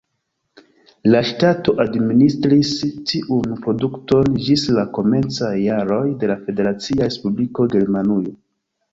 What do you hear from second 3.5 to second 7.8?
produkton ĝis la komencaj jaroj de la Federacia Respubliko